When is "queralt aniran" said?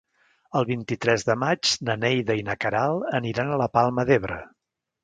2.67-3.53